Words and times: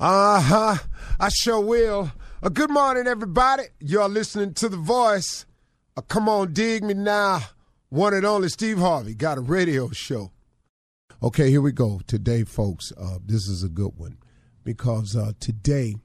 Uh 0.00 0.40
huh. 0.40 0.76
I 1.18 1.28
sure 1.28 1.58
will. 1.58 2.12
Uh, 2.40 2.50
good 2.50 2.70
morning, 2.70 3.08
everybody. 3.08 3.64
You're 3.80 4.08
listening 4.08 4.54
to 4.54 4.68
The 4.68 4.76
Voice. 4.76 5.44
Uh, 5.96 6.02
come 6.02 6.28
on, 6.28 6.52
dig 6.52 6.84
me 6.84 6.94
now. 6.94 7.40
One 7.88 8.14
and 8.14 8.24
only 8.24 8.48
Steve 8.48 8.78
Harvey 8.78 9.14
got 9.14 9.38
a 9.38 9.40
radio 9.40 9.90
show. 9.90 10.30
Okay, 11.20 11.50
here 11.50 11.60
we 11.60 11.72
go. 11.72 12.00
Today, 12.06 12.44
folks, 12.44 12.92
uh, 12.96 13.18
this 13.26 13.48
is 13.48 13.64
a 13.64 13.68
good 13.68 13.94
one 13.96 14.18
because 14.62 15.16
uh, 15.16 15.32
today 15.40 15.96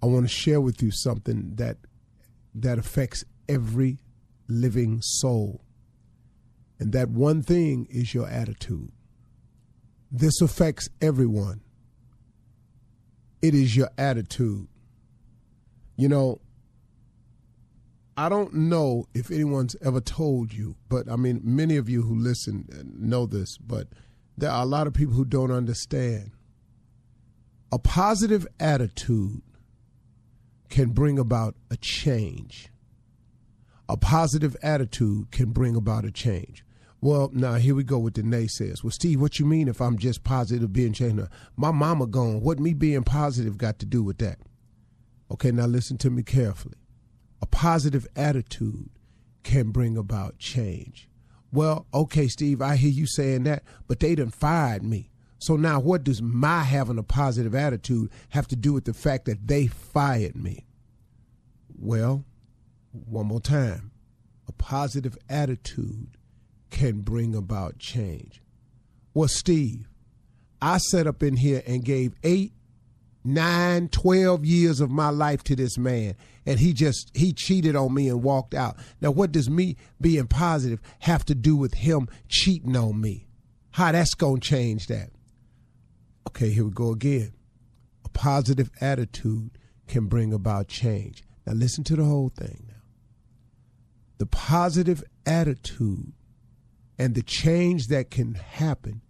I 0.00 0.06
want 0.06 0.24
to 0.24 0.32
share 0.32 0.60
with 0.60 0.80
you 0.80 0.92
something 0.92 1.56
that 1.56 1.78
that 2.54 2.78
affects 2.78 3.24
every 3.48 3.98
living 4.46 5.00
soul. 5.02 5.64
And 6.78 6.92
that 6.92 7.08
one 7.08 7.42
thing 7.42 7.88
is 7.90 8.14
your 8.14 8.28
attitude. 8.28 8.92
This 10.08 10.40
affects 10.40 10.88
everyone. 11.00 11.61
It 13.42 13.54
is 13.54 13.76
your 13.76 13.90
attitude. 13.98 14.68
You 15.96 16.08
know, 16.08 16.40
I 18.16 18.28
don't 18.28 18.54
know 18.54 19.06
if 19.14 19.30
anyone's 19.30 19.74
ever 19.82 20.00
told 20.00 20.52
you, 20.52 20.76
but 20.88 21.10
I 21.10 21.16
mean, 21.16 21.40
many 21.42 21.76
of 21.76 21.88
you 21.88 22.02
who 22.02 22.14
listen 22.14 22.68
uh, 22.72 22.82
know 22.84 23.26
this, 23.26 23.58
but 23.58 23.88
there 24.36 24.50
are 24.50 24.62
a 24.62 24.66
lot 24.66 24.86
of 24.86 24.94
people 24.94 25.14
who 25.14 25.24
don't 25.24 25.50
understand. 25.50 26.30
A 27.70 27.78
positive 27.78 28.46
attitude 28.60 29.42
can 30.68 30.90
bring 30.90 31.18
about 31.18 31.54
a 31.70 31.76
change. 31.76 32.68
A 33.88 33.96
positive 33.96 34.56
attitude 34.62 35.30
can 35.30 35.50
bring 35.50 35.74
about 35.74 36.04
a 36.04 36.10
change. 36.10 36.64
Well, 37.04 37.30
now 37.32 37.54
here 37.54 37.74
we 37.74 37.82
go 37.82 37.98
with 37.98 38.14
the 38.14 38.22
naysayers. 38.22 38.84
Well, 38.84 38.92
Steve, 38.92 39.20
what 39.20 39.40
you 39.40 39.44
mean 39.44 39.66
if 39.66 39.80
I'm 39.80 39.98
just 39.98 40.22
positive 40.22 40.72
being 40.72 40.92
changed? 40.92 41.26
My 41.56 41.72
mama 41.72 42.06
gone. 42.06 42.40
What 42.40 42.60
me 42.60 42.74
being 42.74 43.02
positive 43.02 43.58
got 43.58 43.80
to 43.80 43.86
do 43.86 44.04
with 44.04 44.18
that? 44.18 44.38
Okay, 45.28 45.50
now 45.50 45.66
listen 45.66 45.98
to 45.98 46.10
me 46.10 46.22
carefully. 46.22 46.76
A 47.42 47.46
positive 47.46 48.06
attitude 48.14 48.88
can 49.42 49.72
bring 49.72 49.96
about 49.96 50.38
change. 50.38 51.08
Well, 51.52 51.86
okay, 51.92 52.28
Steve, 52.28 52.62
I 52.62 52.76
hear 52.76 52.92
you 52.92 53.08
saying 53.08 53.42
that, 53.44 53.64
but 53.88 53.98
they 53.98 54.14
done 54.14 54.30
fired 54.30 54.84
me. 54.84 55.10
So 55.40 55.56
now 55.56 55.80
what 55.80 56.04
does 56.04 56.22
my 56.22 56.62
having 56.62 56.98
a 56.98 57.02
positive 57.02 57.52
attitude 57.52 58.12
have 58.28 58.46
to 58.46 58.54
do 58.54 58.72
with 58.72 58.84
the 58.84 58.94
fact 58.94 59.24
that 59.24 59.48
they 59.48 59.66
fired 59.66 60.36
me? 60.36 60.66
Well, 61.76 62.24
one 62.92 63.26
more 63.26 63.40
time. 63.40 63.90
A 64.46 64.52
positive 64.52 65.18
attitude 65.28 66.16
can 66.72 67.02
bring 67.02 67.36
about 67.36 67.78
change. 67.78 68.42
Well, 69.14 69.28
Steve, 69.28 69.88
I 70.60 70.78
sat 70.78 71.06
up 71.06 71.22
in 71.22 71.36
here 71.36 71.62
and 71.66 71.84
gave 71.84 72.14
eight, 72.24 72.52
nine, 73.22 73.88
twelve 73.88 74.44
years 74.44 74.80
of 74.80 74.90
my 74.90 75.10
life 75.10 75.44
to 75.44 75.54
this 75.54 75.78
man, 75.78 76.16
and 76.46 76.58
he 76.58 76.72
just 76.72 77.12
he 77.14 77.32
cheated 77.32 77.76
on 77.76 77.94
me 77.94 78.08
and 78.08 78.22
walked 78.22 78.54
out. 78.54 78.76
Now, 79.00 79.10
what 79.10 79.30
does 79.30 79.48
me 79.50 79.76
being 80.00 80.26
positive 80.26 80.80
have 81.00 81.24
to 81.26 81.34
do 81.34 81.54
with 81.54 81.74
him 81.74 82.08
cheating 82.28 82.76
on 82.76 83.00
me? 83.00 83.28
How 83.72 83.92
that's 83.92 84.14
gonna 84.14 84.40
change 84.40 84.86
that? 84.86 85.10
Okay, 86.28 86.50
here 86.50 86.64
we 86.64 86.70
go 86.70 86.90
again. 86.90 87.32
A 88.04 88.08
positive 88.08 88.70
attitude 88.80 89.50
can 89.86 90.06
bring 90.06 90.32
about 90.32 90.68
change. 90.68 91.22
Now, 91.46 91.52
listen 91.52 91.84
to 91.84 91.96
the 91.96 92.04
whole 92.04 92.30
thing 92.30 92.64
now. 92.68 92.82
The 94.18 94.26
positive 94.26 95.04
attitude 95.26 96.12
and 96.98 97.14
the 97.14 97.22
change 97.22 97.86
that 97.88 98.10
can 98.10 98.34
happen 98.34 99.00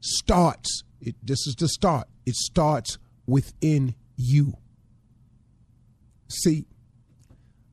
starts 0.00 0.82
it, 1.00 1.14
this 1.22 1.46
is 1.46 1.54
the 1.58 1.68
start 1.68 2.08
it 2.26 2.34
starts 2.34 2.98
within 3.26 3.94
you. 4.16 4.54
See 6.28 6.66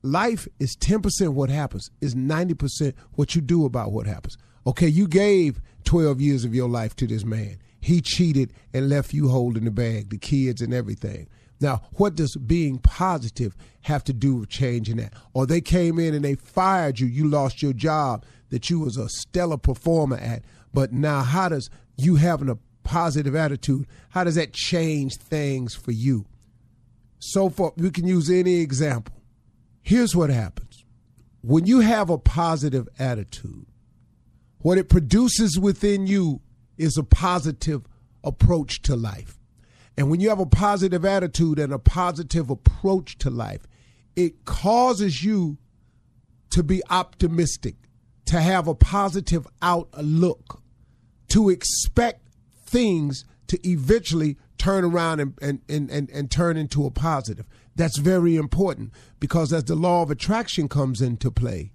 life 0.03 0.47
is 0.59 0.75
10% 0.77 1.29
what 1.29 1.49
happens 1.49 1.89
is 1.99 2.15
90% 2.15 2.93
what 3.13 3.35
you 3.35 3.41
do 3.41 3.65
about 3.65 3.91
what 3.91 4.07
happens. 4.07 4.37
Okay 4.65 4.87
you 4.87 5.07
gave 5.07 5.61
12 5.83 6.21
years 6.21 6.45
of 6.45 6.55
your 6.55 6.69
life 6.69 6.95
to 6.97 7.07
this 7.07 7.25
man. 7.25 7.57
He 7.79 8.01
cheated 8.01 8.53
and 8.73 8.89
left 8.89 9.13
you 9.13 9.29
holding 9.29 9.65
the 9.65 9.71
bag 9.71 10.09
the 10.09 10.17
kids 10.17 10.61
and 10.61 10.73
everything 10.73 11.27
now, 11.59 11.81
what 11.93 12.15
does 12.15 12.35
being 12.35 12.77
positive 12.79 13.55
have 13.81 14.03
to 14.05 14.13
do 14.13 14.35
with 14.35 14.49
changing 14.49 14.97
that? 14.97 15.13
Or 15.33 15.45
they 15.45 15.61
came 15.61 15.99
in 15.99 16.13
and 16.13 16.23
they 16.23 16.35
fired 16.35 16.99
you, 16.99 17.07
you 17.07 17.27
lost 17.27 17.61
your 17.61 17.73
job 17.73 18.23
that 18.49 18.69
you 18.69 18.79
was 18.79 18.97
a 18.97 19.09
stellar 19.09 19.57
performer 19.57 20.17
at. 20.17 20.43
But 20.73 20.93
now, 20.93 21.21
how 21.21 21.49
does 21.49 21.69
you 21.97 22.15
having 22.15 22.49
a 22.49 22.57
positive 22.87 23.35
attitude, 23.35 23.85
how 24.09 24.23
does 24.23 24.35
that 24.35 24.53
change 24.53 25.17
things 25.17 25.75
for 25.75 25.91
you? 25.91 26.25
So 27.19 27.49
far, 27.49 27.73
we 27.75 27.91
can 27.91 28.07
use 28.07 28.29
any 28.29 28.61
example. 28.61 29.13
Here's 29.81 30.15
what 30.15 30.29
happens 30.29 30.85
when 31.41 31.65
you 31.65 31.81
have 31.81 32.09
a 32.09 32.17
positive 32.17 32.87
attitude, 32.97 33.65
what 34.59 34.77
it 34.77 34.89
produces 34.89 35.59
within 35.59 36.07
you 36.07 36.41
is 36.77 36.97
a 36.97 37.03
positive 37.03 37.85
approach 38.23 38.81
to 38.83 38.95
life. 38.95 39.37
And 39.97 40.11
when 40.11 40.19
you 40.19 40.29
have 40.29 40.39
a 40.39 40.45
positive 40.45 41.03
attitude 41.03 41.57
and 41.57 41.73
a 41.73 41.79
positive 41.79 42.49
approach 42.49 43.17
to 43.19 43.29
life, 43.29 43.65
it 44.15 44.45
causes 44.45 45.23
you 45.23 45.57
to 46.51 46.63
be 46.63 46.81
optimistic 46.89 47.75
to 48.25 48.41
have 48.41 48.67
a 48.67 48.75
positive 48.75 49.47
outlook, 49.61 50.61
to 51.29 51.49
expect 51.49 52.27
things 52.65 53.25
to 53.47 53.59
eventually 53.67 54.37
turn 54.57 54.83
around 54.83 55.19
and, 55.19 55.33
and, 55.41 55.61
and, 55.69 55.89
and, 55.89 56.09
and 56.09 56.29
turn 56.29 56.57
into 56.57 56.85
a 56.85 56.91
positive. 56.91 57.45
That's 57.75 57.97
very 57.97 58.35
important 58.35 58.91
because 59.19 59.53
as 59.53 59.63
the 59.63 59.75
law 59.75 60.03
of 60.03 60.11
attraction 60.11 60.67
comes 60.67 61.01
into 61.01 61.31
play, 61.31 61.71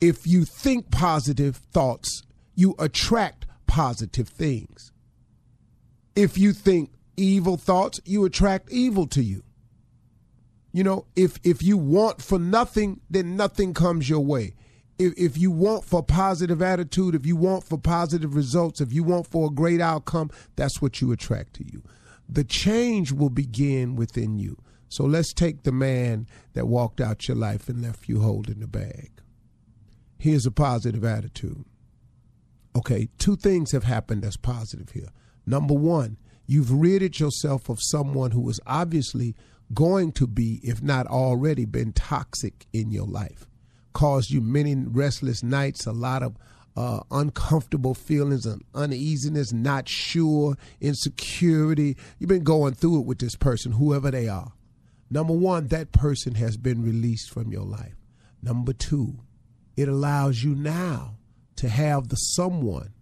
if 0.00 0.26
you 0.26 0.44
think 0.44 0.90
positive 0.90 1.56
thoughts, 1.56 2.22
you 2.54 2.74
attract 2.78 3.46
positive 3.66 4.28
things. 4.28 4.90
If 6.16 6.38
you 6.38 6.52
think 6.52 6.90
evil 7.16 7.56
thoughts, 7.56 8.00
you 8.04 8.24
attract 8.24 8.70
evil 8.70 9.06
to 9.08 9.22
you. 9.22 9.42
You 10.72 10.84
know, 10.84 11.06
if 11.16 11.38
if 11.42 11.62
you 11.62 11.78
want 11.78 12.20
for 12.20 12.38
nothing, 12.38 13.00
then 13.08 13.36
nothing 13.36 13.72
comes 13.72 14.08
your 14.08 14.20
way 14.20 14.54
if, 14.98 15.14
if 15.16 15.38
you 15.38 15.50
want 15.50 15.84
for 15.84 16.02
positive 16.02 16.62
attitude, 16.62 17.14
if 17.14 17.26
you 17.26 17.36
want 17.36 17.64
for 17.64 17.78
positive 17.78 18.34
results, 18.34 18.80
if 18.80 18.92
you 18.92 19.04
want 19.04 19.26
for 19.26 19.48
a 19.48 19.54
great 19.54 19.80
outcome, 19.80 20.30
that's 20.56 20.80
what 20.80 21.00
you 21.00 21.12
attract 21.12 21.54
to 21.54 21.64
you. 21.64 21.82
The 22.28 22.44
change 22.44 23.12
will 23.12 23.30
begin 23.30 23.96
within 23.96 24.38
you. 24.38 24.58
So 24.88 25.04
let's 25.04 25.32
take 25.32 25.62
the 25.62 25.72
man 25.72 26.26
that 26.54 26.66
walked 26.66 27.00
out 27.00 27.28
your 27.28 27.36
life 27.36 27.68
and 27.68 27.82
left 27.82 28.08
you 28.08 28.20
holding 28.20 28.60
the 28.60 28.66
bag. 28.66 29.10
Here's 30.18 30.46
a 30.46 30.50
positive 30.50 31.04
attitude. 31.04 31.64
Okay, 32.74 33.08
two 33.18 33.36
things 33.36 33.72
have 33.72 33.84
happened 33.84 34.22
that's 34.22 34.36
positive 34.36 34.90
here. 34.90 35.08
Number 35.46 35.74
one, 35.74 36.18
you've 36.46 36.72
ridded 36.72 37.20
yourself 37.20 37.68
of 37.68 37.78
someone 37.80 38.30
who 38.30 38.40
was 38.40 38.60
obviously 38.66 39.34
going 39.74 40.12
to 40.12 40.26
be, 40.26 40.60
if 40.62 40.82
not 40.82 41.06
already, 41.06 41.64
been 41.64 41.92
toxic 41.92 42.66
in 42.72 42.90
your 42.90 43.06
life 43.06 43.46
caused 43.96 44.30
you 44.30 44.42
many 44.42 44.74
restless 44.74 45.42
nights, 45.42 45.86
a 45.86 45.92
lot 45.92 46.22
of 46.22 46.36
uh, 46.76 47.00
uncomfortable 47.10 47.94
feelings 47.94 48.44
and 48.44 48.62
uneasiness, 48.74 49.54
not 49.54 49.88
sure, 49.88 50.54
insecurity. 50.82 51.96
You've 52.18 52.28
been 52.28 52.44
going 52.44 52.74
through 52.74 53.00
it 53.00 53.06
with 53.06 53.20
this 53.20 53.36
person, 53.36 53.72
whoever 53.72 54.10
they 54.10 54.28
are. 54.28 54.52
Number 55.08 55.32
one, 55.32 55.68
that 55.68 55.92
person 55.92 56.34
has 56.34 56.58
been 56.58 56.82
released 56.82 57.30
from 57.30 57.50
your 57.50 57.64
life. 57.64 57.96
Number 58.42 58.74
two, 58.74 59.20
it 59.78 59.88
allows 59.88 60.44
you 60.44 60.54
now 60.54 61.16
to 61.56 61.70
have 61.70 62.10
the 62.10 62.16
someone 62.16 62.92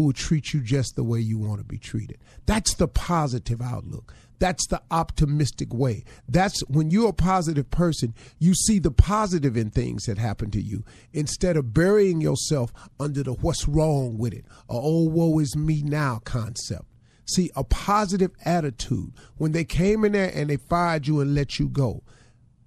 who 0.00 0.06
will 0.06 0.12
treat 0.14 0.54
you 0.54 0.62
just 0.62 0.96
the 0.96 1.04
way 1.04 1.20
you 1.20 1.38
want 1.38 1.58
to 1.60 1.64
be 1.64 1.76
treated. 1.76 2.16
That's 2.46 2.72
the 2.72 2.88
positive 2.88 3.60
outlook. 3.60 4.14
That's 4.38 4.66
the 4.68 4.80
optimistic 4.90 5.74
way. 5.74 6.04
That's 6.26 6.58
when 6.68 6.90
you're 6.90 7.10
a 7.10 7.12
positive 7.12 7.70
person, 7.70 8.14
you 8.38 8.54
see 8.54 8.78
the 8.78 8.90
positive 8.90 9.58
in 9.58 9.68
things 9.68 10.04
that 10.06 10.16
happen 10.16 10.50
to 10.52 10.62
you 10.62 10.84
instead 11.12 11.58
of 11.58 11.74
burying 11.74 12.22
yourself 12.22 12.72
under 12.98 13.22
the 13.22 13.34
what's 13.34 13.68
wrong 13.68 14.16
with 14.16 14.32
it, 14.32 14.46
or 14.68 14.80
oh, 14.82 15.08
woe 15.10 15.38
is 15.38 15.54
me 15.54 15.82
now 15.82 16.22
concept. 16.24 16.86
See, 17.26 17.50
a 17.54 17.62
positive 17.62 18.30
attitude, 18.46 19.12
when 19.36 19.52
they 19.52 19.64
came 19.64 20.06
in 20.06 20.12
there 20.12 20.32
and 20.34 20.48
they 20.48 20.56
fired 20.56 21.06
you 21.06 21.20
and 21.20 21.34
let 21.34 21.58
you 21.58 21.68
go, 21.68 22.02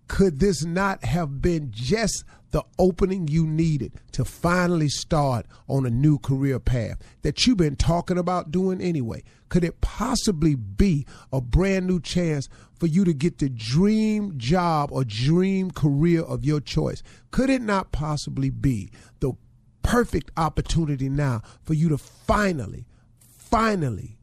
could 0.07 0.39
this 0.39 0.63
not 0.63 1.03
have 1.05 1.41
been 1.41 1.71
just 1.71 2.23
the 2.51 2.63
opening 2.77 3.27
you 3.27 3.47
needed 3.47 3.91
to 4.11 4.23
finally 4.23 4.87
start 4.87 5.47
on 5.67 5.85
a 5.85 5.89
new 5.89 6.19
career 6.19 6.59
path 6.59 7.01
that 7.23 7.45
you've 7.45 7.57
been 7.57 7.75
talking 7.75 8.17
about 8.17 8.51
doing 8.51 8.79
anyway? 8.79 9.23
Could 9.49 9.63
it 9.63 9.81
possibly 9.81 10.55
be 10.55 11.05
a 11.31 11.41
brand 11.41 11.87
new 11.87 11.99
chance 11.99 12.47
for 12.79 12.85
you 12.85 13.05
to 13.05 13.13
get 13.13 13.39
the 13.39 13.49
dream 13.49 14.37
job 14.37 14.91
or 14.91 15.03
dream 15.03 15.71
career 15.71 16.21
of 16.21 16.45
your 16.45 16.59
choice? 16.59 17.01
Could 17.31 17.49
it 17.49 17.61
not 17.61 17.91
possibly 17.91 18.51
be 18.51 18.91
the 19.19 19.33
perfect 19.81 20.31
opportunity 20.37 21.09
now 21.09 21.41
for 21.63 21.73
you 21.73 21.89
to 21.89 21.97
finally, 21.97 22.85
finally 23.27 24.17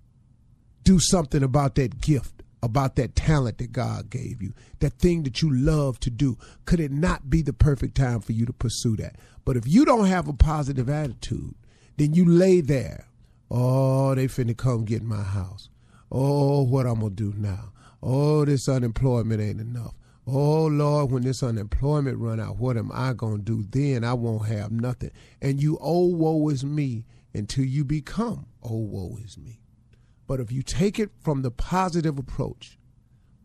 do 0.84 0.98
something 0.98 1.42
about 1.42 1.74
that 1.76 2.00
gift, 2.00 2.42
about 2.62 2.96
that 2.96 3.16
talent 3.16 3.58
that 3.58 3.72
God 3.72 4.10
gave 4.10 4.42
you, 4.42 4.52
that 4.80 4.94
thing 4.94 5.22
that 5.22 5.42
you 5.42 5.52
love 5.52 5.98
to 6.00 6.10
do. 6.10 6.36
Could 6.64 6.80
it 6.80 6.92
not 6.92 7.30
be 7.30 7.42
the 7.42 7.52
perfect 7.52 7.96
time 7.96 8.20
for 8.20 8.32
you 8.32 8.46
to 8.46 8.52
pursue 8.52 8.96
that? 8.96 9.16
But 9.44 9.56
if 9.56 9.66
you 9.66 9.84
don't 9.84 10.06
have 10.06 10.28
a 10.28 10.32
positive 10.32 10.88
attitude, 10.88 11.54
then 11.96 12.14
you 12.14 12.24
lay 12.24 12.60
there. 12.60 13.06
Oh, 13.50 14.14
they 14.14 14.26
finna 14.26 14.56
come 14.56 14.84
get 14.84 15.02
my 15.02 15.22
house. 15.22 15.68
Oh, 16.12 16.62
what 16.62 16.86
I'm 16.86 17.00
gonna 17.00 17.10
do 17.10 17.34
now? 17.36 17.72
Oh, 18.02 18.44
this 18.44 18.68
unemployment 18.68 19.40
ain't 19.40 19.60
enough. 19.60 19.94
Oh 20.26 20.66
Lord, 20.66 21.10
when 21.10 21.22
this 21.22 21.42
unemployment 21.42 22.18
run 22.18 22.40
out, 22.40 22.58
what 22.58 22.76
am 22.76 22.90
I 22.92 23.14
gonna 23.14 23.38
do 23.38 23.64
then? 23.68 24.04
I 24.04 24.14
won't 24.14 24.46
have 24.46 24.70
nothing. 24.70 25.10
And 25.42 25.60
you 25.60 25.78
oh 25.80 26.06
woe 26.06 26.48
is 26.50 26.64
me 26.64 27.06
until 27.34 27.64
you 27.64 27.84
become 27.84 28.46
oh 28.62 28.76
woe 28.76 29.18
is 29.24 29.36
me. 29.36 29.60
But 30.30 30.38
if 30.38 30.52
you 30.52 30.62
take 30.62 31.00
it 31.00 31.10
from 31.24 31.42
the 31.42 31.50
positive 31.50 32.16
approach, 32.16 32.78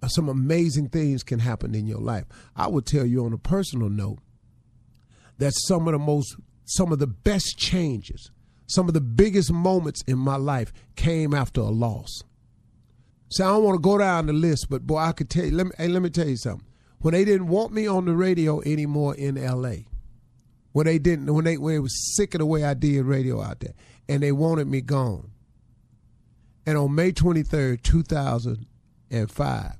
uh, 0.04 0.08
some 0.08 0.30
amazing 0.30 0.90
things 0.90 1.24
can 1.24 1.40
happen 1.40 1.74
in 1.74 1.88
your 1.88 1.98
life. 1.98 2.26
I 2.56 2.68
would 2.68 2.86
tell 2.86 3.08
you 3.08 3.26
on 3.26 3.34
a 3.34 3.40
personal 3.40 3.90
note 3.90 4.20
that 5.40 5.54
some 5.56 5.88
of 5.88 5.94
the 5.94 5.98
most 5.98 6.36
some 6.66 6.92
of 6.92 7.00
the 7.00 7.08
best 7.08 7.58
changes, 7.58 8.30
some 8.68 8.88
of 8.88 8.94
the 8.94 9.02
biggest 9.02 9.52
moments 9.52 10.04
in 10.06 10.20
my 10.20 10.36
life 10.36 10.72
came 10.96 11.34
after 11.34 11.62
a 11.62 11.72
loss. 11.72 12.22
See, 13.32 13.42
I 13.42 13.48
don't 13.48 13.64
want 13.64 13.78
to 13.78 13.82
go 13.82 13.98
down 13.98 14.28
the 14.28 14.34
list, 14.34 14.68
but 14.70 14.86
boy, 14.86 15.00
I 15.00 15.12
could 15.12 15.32
tell 15.32 15.46
you. 15.46 15.56
Let 15.56 15.66
me, 15.66 15.72
hey, 15.80 15.88
let 15.88 16.04
me 16.04 16.12
tell 16.12 16.28
you 16.28 16.38
something. 16.38 16.68
When 17.00 17.16
they 17.16 17.26
didn't 17.26 17.48
want 17.48 17.74
me 17.74 17.88
on 17.88 18.06
the 18.06 18.14
radio 18.14 18.62
anymore 18.62 19.16
in 19.16 19.40
L.A., 19.40 19.88
when 20.74 20.86
they 20.86 21.00
didn't, 21.00 21.34
when 21.34 21.46
they 21.46 21.58
when 21.58 21.74
they 21.74 21.80
was 21.80 22.16
sick 22.16 22.36
of 22.36 22.42
the 22.42 22.46
way 22.46 22.64
I 22.64 22.76
did 22.76 23.06
radio 23.06 23.42
out 23.42 23.62
there, 23.62 23.74
and 24.08 24.22
they 24.22 24.32
wanted 24.32 24.68
me 24.68 24.82
gone. 24.82 25.32
And 26.66 26.78
on 26.78 26.96
May 26.96 27.12
twenty 27.12 27.44
third, 27.44 27.84
two 27.84 28.04
thousand 28.04 28.66
and 29.12 29.30
five, 29.30 29.76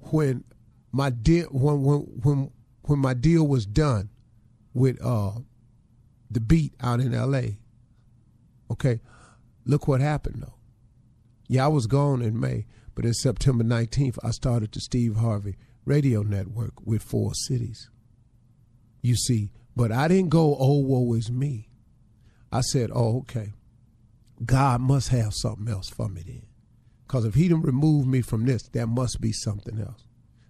when 0.00 0.44
my 0.90 1.10
deal 1.10 1.46
when 1.46 1.82
when 1.82 2.00
when 2.22 2.50
when 2.82 2.98
my 2.98 3.14
deal 3.14 3.46
was 3.46 3.66
done 3.66 4.10
with 4.74 5.00
uh 5.04 5.32
the 6.30 6.40
beat 6.40 6.74
out 6.80 7.00
in 7.00 7.14
L.A. 7.14 7.58
Okay, 8.70 9.00
look 9.64 9.86
what 9.86 10.00
happened 10.00 10.42
though. 10.42 10.54
Yeah, 11.46 11.66
I 11.66 11.68
was 11.68 11.86
gone 11.86 12.22
in 12.22 12.40
May, 12.40 12.66
but 12.94 13.04
in 13.04 13.12
September 13.12 13.62
19th, 13.62 14.18
I 14.24 14.30
started 14.30 14.72
the 14.72 14.80
Steve 14.80 15.16
Harvey 15.16 15.56
Radio 15.84 16.22
Network 16.22 16.84
with 16.86 17.02
four 17.02 17.34
cities. 17.34 17.90
You 19.02 19.16
see, 19.16 19.52
but 19.76 19.92
I 19.92 20.08
didn't 20.08 20.30
go, 20.30 20.56
oh, 20.58 20.78
woe 20.78 21.12
is 21.14 21.30
me. 21.30 21.68
I 22.50 22.60
said, 22.60 22.90
oh, 22.94 23.18
okay. 23.18 23.52
God 24.44 24.80
must 24.80 25.08
have 25.08 25.34
something 25.34 25.68
else 25.68 25.88
for 25.88 26.08
me 26.08 26.22
then. 26.26 26.42
Because 27.06 27.24
if 27.24 27.34
he 27.34 27.48
didn't 27.48 27.62
remove 27.62 28.06
me 28.06 28.22
from 28.22 28.46
this, 28.46 28.62
there 28.68 28.86
must 28.86 29.20
be 29.20 29.32
something 29.32 29.78
else. 29.78 30.04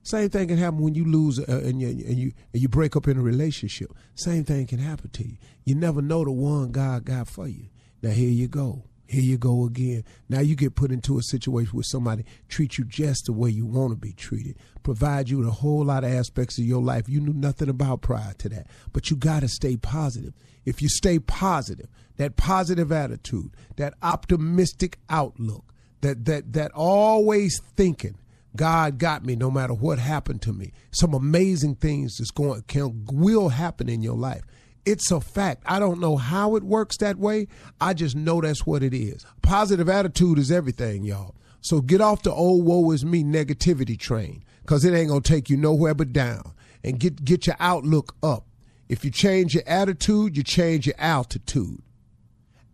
Same 0.05 0.31
thing 0.31 0.49
can 0.49 0.59
happen 0.59 0.81
when 0.81 0.95
you 0.95 1.05
lose 1.05 1.39
uh, 1.39 1.63
and, 1.65 1.81
you, 1.81 1.89
and 1.89 2.19
you 2.19 2.33
and 2.53 2.61
you 2.61 2.69
break 2.69 2.97
up 2.97 3.07
in 3.07 3.17
a 3.17 3.23
relationship. 3.23 3.93
Same 4.15 4.45
thing 4.45 4.67
can 4.67 4.79
happen 4.79 5.11
to 5.11 5.25
you. 5.27 5.37
You 5.65 5.77
never 5.77 6.03
know 6.03 6.25
the 6.25 6.33
one 6.33 6.73
God 6.73 7.05
got 7.05 7.29
for 7.29 7.47
you. 7.47 7.67
Now 8.03 8.11
here 8.11 8.31
you 8.31 8.49
go. 8.49 8.85
Here 9.07 9.23
you 9.23 9.37
go 9.37 9.67
again. 9.67 10.05
Now 10.29 10.41
you 10.41 10.55
get 10.55 10.75
put 10.75 10.91
into 10.91 11.19
a 11.19 11.23
situation 11.23 11.75
where 11.75 11.83
somebody 11.83 12.25
treats 12.49 12.79
you 12.79 12.85
just 12.85 13.27
the 13.27 13.33
way 13.33 13.51
you 13.51 13.67
want 13.67 13.91
to 13.91 13.97
be 13.97 14.13
treated, 14.13 14.57
provide 14.83 15.29
you 15.29 15.39
with 15.39 15.49
a 15.49 15.53
whole 15.53 15.85
lot 15.85 16.05
of 16.05 16.13
aspects 16.13 16.59
of 16.59 16.65
your 16.65 16.83
life 16.83 17.09
you 17.09 17.21
knew 17.21 17.35
nothing 17.35 17.69
about 17.69 18.01
prior 18.01 18.33
to 18.39 18.49
that. 18.49 18.67
But 18.93 19.11
you 19.11 19.17
got 19.17 19.41
to 19.41 19.49
stay 19.49 19.77
positive. 19.77 20.33
If 20.65 20.81
you 20.81 20.89
stay 20.89 21.19
positive, 21.19 21.89
that 22.17 22.37
positive 22.37 22.93
attitude, 22.93 23.51
that 23.77 23.95
optimistic 24.03 24.99
outlook, 25.11 25.75
that 26.01 26.25
that 26.25 26.53
that 26.53 26.73
always 26.73 27.61
thinking, 27.77 28.17
God 28.55 28.99
got 28.99 29.25
me 29.25 29.35
no 29.35 29.51
matter 29.51 29.75
what 29.75 29.99
happened 29.99 30.43
to 30.43 30.53
me. 30.53 30.73
Some 30.91 31.15
amazing 31.15 31.77
things 31.77 32.19
that's 32.19 32.31
going 32.31 32.63
can 32.63 33.07
will 33.11 33.49
happen 33.49 33.89
in 33.89 34.03
your 34.03 34.17
life. 34.17 34.43
It's 34.85 35.11
a 35.11 35.21
fact. 35.21 35.63
I 35.67 35.79
don't 35.79 36.01
know 36.01 36.17
how 36.17 36.57
it 36.57 36.65
works 36.65 36.97
that 36.99 37.19
way. 37.19 37.47
I 37.81 37.95
just 37.95 38.17
know 38.17 38.41
that's 38.41 38.67
what 38.67 38.83
it 38.83 38.93
is. 38.95 39.25
Positive 39.43 39.89
attitude 39.89 40.39
is 40.39 40.51
everything, 40.51 41.05
y'all. 41.05 41.37
So 41.61 41.81
get 41.81 42.01
off 42.01 42.25
the 42.25 42.33
old 42.33 42.65
woe 42.65 42.91
is 42.91 43.05
me 43.05 43.23
negativity 43.23 43.99
train 43.99 44.43
because 44.63 44.85
it 44.85 44.93
ain't 44.93 45.09
going 45.09 45.23
to 45.23 45.33
take 45.33 45.49
you 45.49 45.57
nowhere 45.57 45.95
but 45.95 46.13
down. 46.13 46.53
And 46.83 46.99
get, 46.99 47.25
get 47.25 47.47
your 47.47 47.57
outlook 47.61 48.17
up. 48.25 48.47
If 48.89 49.05
you 49.05 49.13
change 49.13 49.55
your 49.55 49.63
attitude, 49.67 50.37
you 50.37 50.43
change 50.43 50.87
your 50.87 50.97
altitude. 50.99 51.81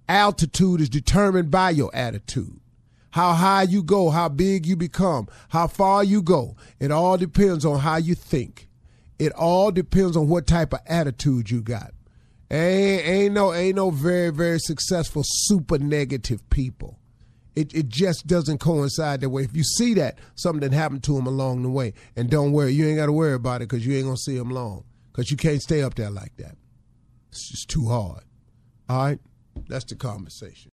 Altitude 0.08 0.80
is 0.80 0.88
determined 0.88 1.50
by 1.50 1.70
your 1.70 1.94
attitude. 1.94 2.60
How 3.10 3.34
high 3.34 3.64
you 3.64 3.82
go, 3.82 4.08
how 4.08 4.30
big 4.30 4.64
you 4.64 4.76
become, 4.76 5.28
how 5.50 5.66
far 5.66 6.02
you 6.02 6.22
go. 6.22 6.56
It 6.80 6.90
all 6.90 7.18
depends 7.18 7.66
on 7.66 7.80
how 7.80 7.96
you 7.96 8.14
think. 8.14 8.68
It 9.18 9.32
all 9.32 9.70
depends 9.70 10.16
on 10.16 10.28
what 10.28 10.46
type 10.46 10.72
of 10.72 10.80
attitude 10.86 11.50
you 11.50 11.60
got. 11.60 11.92
Ain't, 12.50 13.06
ain't 13.06 13.34
no 13.34 13.52
ain't 13.52 13.76
no 13.76 13.90
very 13.90 14.30
very 14.30 14.58
successful 14.58 15.22
super 15.24 15.78
negative 15.78 16.48
people. 16.48 16.98
It 17.54 17.74
it 17.74 17.88
just 17.88 18.26
doesn't 18.26 18.58
coincide 18.58 19.20
that 19.20 19.28
way. 19.28 19.42
If 19.42 19.54
you 19.54 19.64
see 19.64 19.94
that 19.94 20.18
something 20.34 20.72
happened 20.72 21.02
to 21.04 21.14
them 21.14 21.26
along 21.26 21.62
the 21.62 21.68
way, 21.68 21.92
and 22.16 22.30
don't 22.30 22.52
worry, 22.52 22.72
you 22.72 22.86
ain't 22.86 22.96
got 22.96 23.06
to 23.06 23.12
worry 23.12 23.34
about 23.34 23.60
it 23.60 23.68
because 23.68 23.86
you 23.86 23.94
ain't 23.96 24.04
gonna 24.04 24.16
see 24.16 24.38
them 24.38 24.50
long 24.50 24.84
because 25.12 25.30
you 25.30 25.36
can't 25.36 25.60
stay 25.60 25.82
up 25.82 25.94
there 25.94 26.10
like 26.10 26.36
that. 26.36 26.56
It's 27.30 27.50
just 27.50 27.68
too 27.68 27.88
hard. 27.88 28.22
All 28.88 29.04
right, 29.04 29.18
that's 29.68 29.84
the 29.84 29.96
conversation. 29.96 30.70